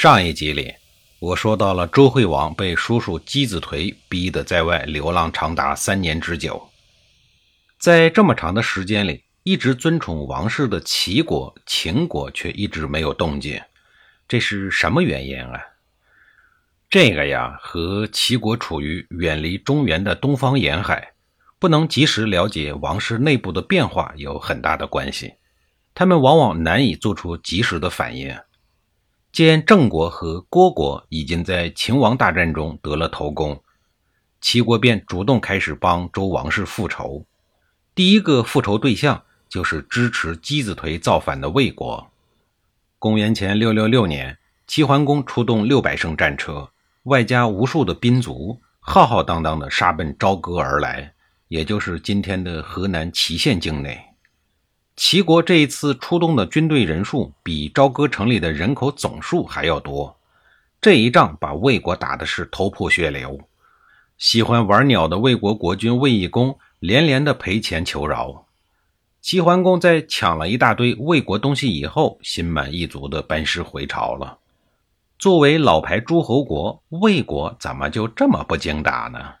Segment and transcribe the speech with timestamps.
[0.00, 0.76] 上一集里，
[1.18, 6.70] 我说到了周惠王被叔叔箕子颓逼得在外流浪长达三年之久。
[7.80, 13.60] 在这么长的时间里，一直尊崇王室的齐国、秦国却一直没有动静，
[14.28, 15.60] 这是什么原因啊？
[16.88, 21.14] 这个呀，和齐国处于远离中原的东方沿海，
[21.58, 25.34] 不能及时了解王室内部的变化有很大的关系。
[25.92, 28.38] 他们往往难以做出及时的反应。
[29.38, 33.62] 见郑国和郭国已经在秦王大战中得了头功，
[34.40, 37.24] 齐国便主动开始帮周王室复仇。
[37.94, 42.10] 第一个复仇对象就是支持箕子颓造反的魏国。
[42.98, 46.70] 公元前六六六年，齐桓公出动六百乘战车，
[47.04, 51.12] 外加无数的兵卒，浩浩荡荡地杀奔朝歌而来，
[51.46, 54.07] 也就是今天的河南淇县境内。
[54.98, 60.18] 齐国这一次出动的军队人数比朝歌城里的人口总数还要多，
[60.80, 63.40] 这一仗把魏国打的是头破血流。
[64.18, 68.44] 喜欢玩鸟的魏国国君魏懿公连连的赔钱求饶。
[69.20, 74.38] 齐桓公在抢了一大堆魏国东西以后，心满意足的班师回朝了。
[75.16, 79.34] 作为老牌诸侯国，魏国怎么就这么不经打呢？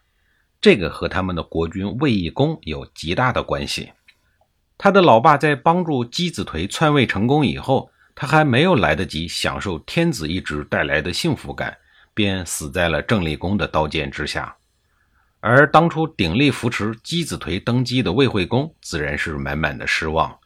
[0.60, 3.90] 这个和他们的国君魏懿公有极大的关系。
[4.78, 11.76] 他的老爸在帮助箕子颓篡位成功以后，他还没有来得及享受天子一职带来的幸福感，
[12.14, 14.54] 便死在了郑立公的刀剑之下。
[15.40, 20.38] 而当初鼎力扶持箕子颓登基的魏惠公，自然是满满的失望。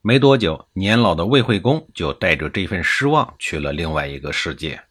[0.00, 4.82] 没多久，年老的魏惠公就带着这份失望去了另外一个世界。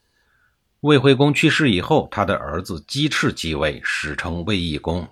[0.79, 5.07] 魏惠公去世以后，他的儿子姬赤继位，史称魏懿公。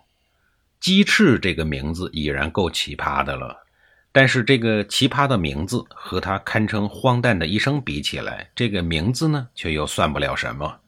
[0.80, 3.66] 鸡翅这个名字已然够奇葩的了，
[4.12, 10.80] 但是这个奇葩的名字和他堪称荒诞的一生比起来，这个名字呢却又算不了什么。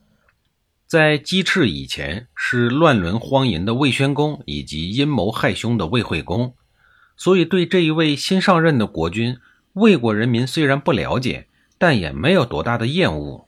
[0.88, 6.56] 在鸡翅以前，是乱伦荒淫的魏宣公以及阴谋害兄的魏惠公，
[7.16, 9.38] 所以对这一位新上任的国君，
[9.74, 11.48] 魏国人民虽然不了解，
[11.78, 13.48] 但也没有多大的厌恶。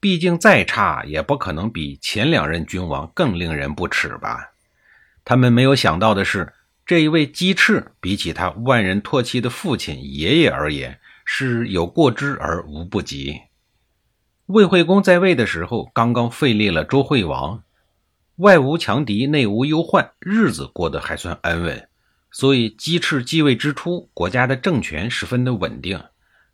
[0.00, 4.53] 毕竟再差也不可能比前两任君王更令人不齿吧。
[5.24, 6.52] 他们没有想到的是，
[6.84, 13.40] 这一位鸡翅比起他万人唾弃的父亲爷爷而言，是有过之而无不及。
[14.46, 17.62] 魏惠公在位的时候，刚刚废立了周惠王，
[18.36, 21.88] 外无强敌，内无忧患，日子过得还算安稳。
[22.30, 25.98] 所以鸡翅继位之初，国家的政权十分的稳定，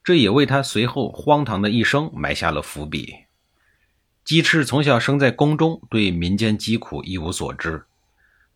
[0.04, 3.12] 这也为他随后荒唐的一生埋下了伏笔。
[4.25, 7.86] 鸡翅从小生在宫中，对民间疾苦一无所知。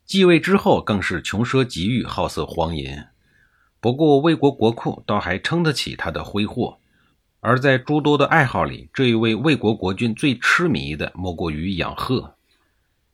[0.07, 3.05] 继位之后，更是穷奢极欲、好色荒淫。
[3.81, 6.79] 不过，魏国国库倒还撑得起他的挥霍。
[7.41, 12.37] 而在诸多的爱好里，这一位魏国国君最痴迷的莫过于养鹤。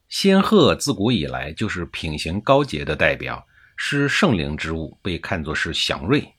[0.08, 3.46] 仙鹤自古以来就是品行高洁的代表，
[3.76, 6.34] 是圣灵之物，被看作是祥瑞。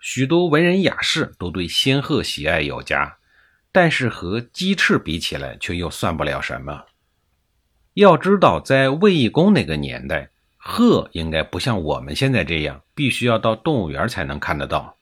[0.00, 3.16] 许多文人雅士都对仙鹤喜爱有加，
[3.72, 6.84] 但是和鸡翅比起来，却又算不了什么。
[7.94, 14.96] 要知道，在卫懿公那个年代，鹤应该不像我们现在这样，必须要到动物园才能看得到。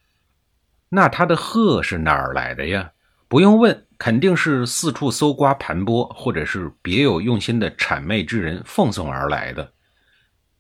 [0.91, 2.91] 那他的鹤是哪儿来的呀？
[3.29, 9.73] 不用问，肯定是四处搜刮盘剥，或者是别有用心的谄媚之人奉送而来的。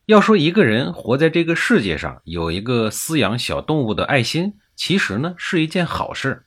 [0.07, 6.45] 要说一个人活在这个世界上，有一个饲养小动物的爱心，其实呢是一件好事。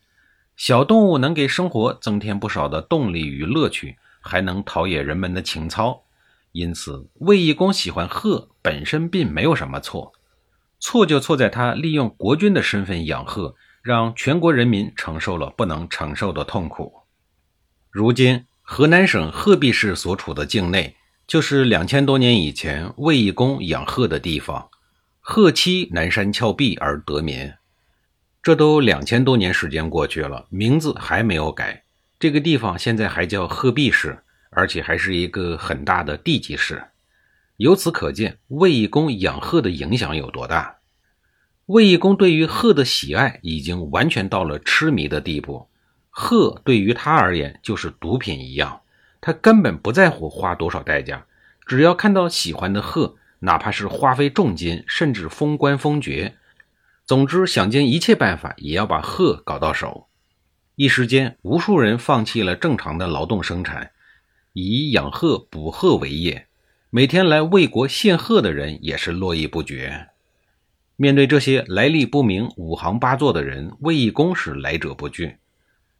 [0.57, 3.97] 小动物能给生活增添不少的动力与乐趣。
[4.27, 6.03] 还能陶冶人们的情操，
[6.51, 10.13] 因此卫懿公喜欢鹤本身并没有什么错，
[10.79, 16.91] 错就错在他利用国君的身份养鹤，让全国人民承受了不能承受的痛苦。
[17.91, 20.97] 如今河南省鹤壁市所处的境内，
[21.27, 24.69] 就是两千多年以前卫懿公养鹤的地方，
[25.21, 27.53] 鹤栖南山峭壁而得名。
[28.41, 31.84] 这都两千多年时间过去了，名字还没有改。
[32.17, 34.19] 这个地方现在还叫鹤壁市，
[34.49, 36.81] 而且还是一个很大的地级市。
[37.57, 40.77] 由此可见，卫懿公养鹤的影响有多大。
[41.65, 45.67] 卫懿公对于鹤的喜爱已经完全到了痴迷的地步。
[46.09, 48.81] 鹤对于他而言就是毒品一样，
[49.19, 51.25] 他根本不在乎花多少代价，
[51.65, 56.37] 只要看到喜欢的鹤，哪怕是花费重金，甚至封官封爵，
[57.05, 60.07] 总之想尽一切办法也要把鹤搞到手。
[60.77, 63.91] 一时间，无数人放弃了正常的劳动生产，
[64.51, 66.47] 以养鹤捕鹤为业。
[66.89, 70.07] 每天来魏国献鹤的人也是络绎不绝。
[70.97, 75.37] 面对这些来历不明、五行八作的人，魏义公是来者不拒。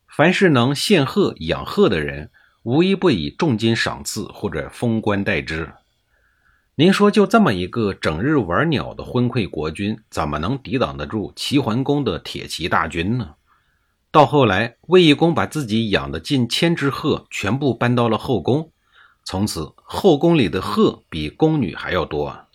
[0.10, 2.30] 凡是能献鹤、养鹤的人，
[2.64, 5.72] 无一不以重金赏赐或者封官待之。
[6.76, 13.36] 您说，就这么一个整日玩鸟的昏聩国君，怎么能抵挡得住齐桓公的铁骑大军呢？
[14.16, 18.72] 到后来，魏义公把自己养的近千只鹤全部搬到了后宫，
[19.26, 22.46] 从此后宫里的鹤比宫女还要多。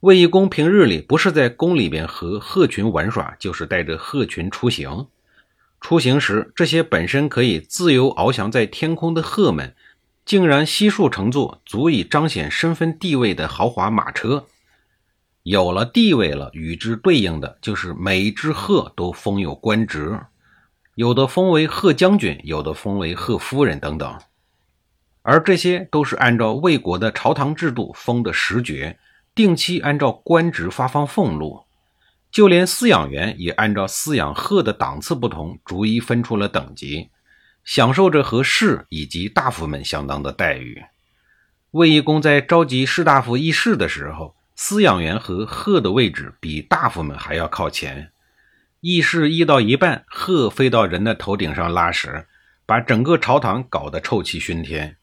[0.00, 5.06] 卫懿公平日里不是在宫里边和鹤群玩耍，就是带着鹤群出行。
[5.82, 9.74] 出行时，这些本身可以自由翱翔在天空的鹤们，
[10.24, 14.46] 竟然悉数乘坐足以彰显身份地位的豪华马车。
[15.42, 20.18] 有了地位了，与之对应的就是每一只鹤都封有官职，
[20.94, 24.18] 有的封为鹤将军，有的封为鹤夫人等等。
[25.22, 28.98] 而这些都是按照魏国的朝堂制度封的实爵。
[29.32, 31.64] 定期按照官职发放俸禄，
[32.32, 37.10] 就连饲养员也按照饲养鹤的档次不同，逐一分出了等级，
[37.64, 40.82] 享受着和士以及大夫们相当的待遇。
[41.70, 48.10] 卫懿公在召集士大夫议事的时候，饲养员和鹤的位置比大夫们还要靠前。
[48.80, 52.26] 议事议到一半，鹤飞到人的头顶上拉屎，
[52.64, 54.96] 把整个朝堂搞得臭气熏天。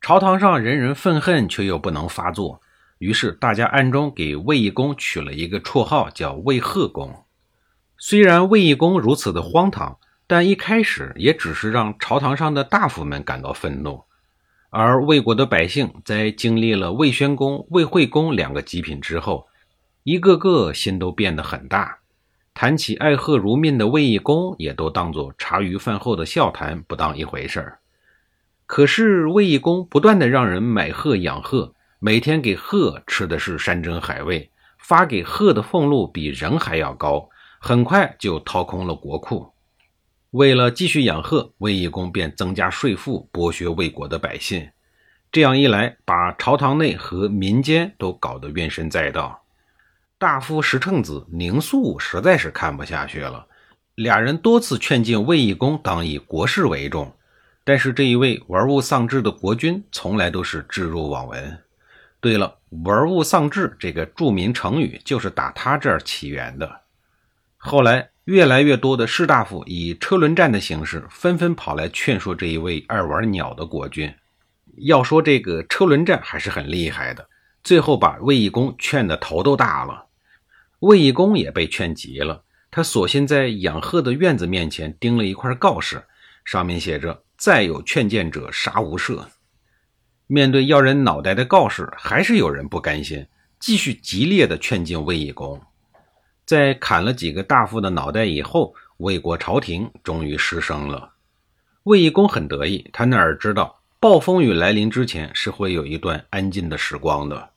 [0.00, 2.62] 朝堂上人人愤恨，却又不能发作。
[2.96, 7.26] 于是，大家暗中给卫懿公取了一个绰号，叫卫鹤公。
[7.98, 14.04] 虽然卫懿公如此的荒唐，但一开始也只是让朝堂上的大夫们感到愤怒。
[14.70, 19.48] 而魏国的百姓在经历了魏宣公、魏惠公两个极品之后，
[20.02, 21.98] 一个个心都变得很大。
[22.54, 27.78] 谈起爱鹤如命的卫懿公，也都当作茶余饭后的笑谈，不当一回事儿。
[28.66, 31.74] 可是，卫懿公不断的让人买鹤养鹤。
[31.98, 37.28] 每天给鹤吃的是山珍海味，发给鹤的俸禄比人还要高，
[37.60, 39.52] 很快就掏空了国库。
[40.32, 44.68] 为了继续养鹤，卫懿公便增加税赋，剥削魏国的百姓。
[45.30, 49.41] 这样一来，把朝堂内和民间都搞得怨声载道。
[50.22, 53.44] 大夫石秤子宁肃实在是看不下去了，
[53.96, 57.12] 俩人多次劝进卫懿公当以国事为重，
[57.64, 61.58] 但是这一位玩物丧志的国君，从来都是置若罔闻。
[62.20, 66.82] 对了，“玩物丧志”这个著名成语就是打他这儿起源的。
[67.56, 74.14] 后来，越来越多的士大夫以车轮战的形式纷纷跑来劝说这一位爱玩鸟的国君。
[74.76, 77.28] 要说这个车轮战还是很厉害的，
[77.64, 80.06] 最后把卫懿公劝得头都大了。
[80.82, 86.02] 卫懿公也被劝急了，他索性在养鹤的院子面前钉了一块告示，
[86.44, 89.24] 上面写着：“再有劝谏者，杀无赦。”
[90.26, 93.24] 面对要人脑袋的告示，还是有人不甘心，
[93.60, 95.60] 继续激烈的劝进卫懿公。
[96.44, 101.12] 在砍了几个大夫的脑袋以后，魏国朝廷终于失声了。
[101.84, 107.51] 卫懿公很得意，他哪儿知道暴风雨来临之前是会有一段安静的时光的。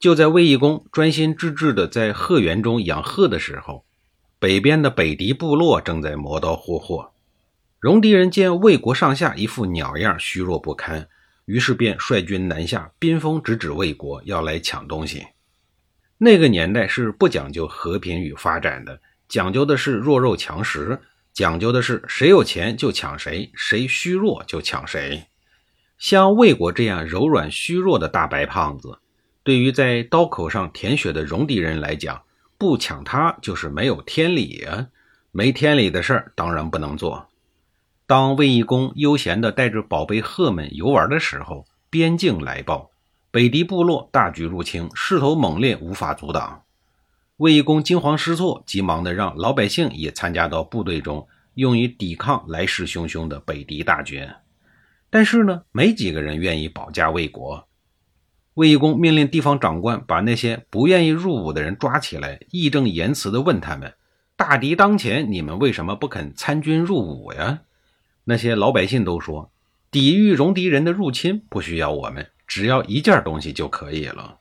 [0.00, 3.84] 就在卫懿公专心致志的在鹤园中养鹤的时候，
[4.38, 7.12] 北边的北狄部落正在磨刀霍霍。
[7.80, 11.06] 戎狄人见魏国上下一副鸟样，虚弱不堪。
[11.44, 15.26] 于是便率军南下，兵锋直指魏国，要来抢东西。
[16.16, 20.98] 那个年代是不讲究和平与发展的，讲究的是弱肉强食，
[21.34, 25.26] 讲究的是谁有钱就抢谁，谁虚弱就抢谁。
[25.98, 28.98] 像魏国这样柔软虚弱的大白胖子，
[29.42, 32.22] 对于在刀口上舔血的戎狄人来讲，
[32.58, 34.88] 不抢他就是没有天理啊！
[35.32, 37.28] 没天理的事儿当然不能做。
[38.06, 42.90] 当卫懿公悠闲地带着宝贝鹤们游玩的时候，边境来报，
[43.30, 46.64] 北狄部落大举入侵，势头猛烈，无法阻挡。
[47.36, 54.28] 卫懿公惊慌失措，急忙地让老百姓也参加到部队中，用于抵抗来势汹汹的北狄大军。
[55.08, 57.66] 但是呢，没几个人愿意保家卫国。
[58.54, 63.94] 卫懿公命令地方长官把那些不愿意入伍的人抓起来，义正言辞地问他们
[64.36, 67.60] ：“大敌当前，你们为什么不肯参军入伍呀？”
[68.24, 69.50] 那些老百姓都说，
[69.90, 74.38] 抵御戎狄人的入侵不需要我们，只要一件东西就可以了。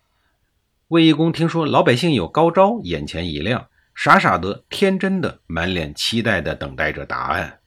[0.90, 7.60] 卫懿公听说老百姓有高招，眼前一亮，傻傻的、天真的，满脸期待的等待着答案。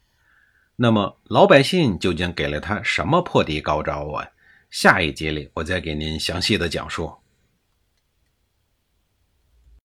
[0.76, 4.28] 那么老百姓究竟给了他什么破敌高招啊？
[4.72, 7.21] 下一节里我再给您详细的讲述。